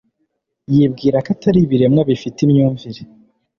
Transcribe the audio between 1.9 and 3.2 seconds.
bifite imyumvire